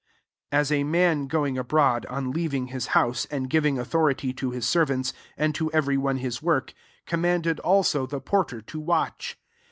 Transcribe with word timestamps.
34 0.49 0.59
As 0.59 0.71
a 0.71 0.83
man 0.83 1.27
going 1.27 1.59
abroad, 1.59 2.07
on 2.07 2.31
leaving 2.31 2.69
his 2.69 2.87
house, 2.97 3.25
and 3.25 3.51
giving 3.51 3.75
authonty 3.75 4.35
to 4.35 4.49
his 4.49 4.65
servants, 4.67 5.13
and 5.37 5.53
to 5.53 5.71
every 5.73 5.95
one 5.95 6.17
his 6.17 6.41
work, 6.41 6.73
command 7.05 7.45
ed 7.45 7.59
also 7.59 8.07
the 8.07 8.19
porter 8.19 8.61
to 8.61 8.79
watch. 8.79 9.37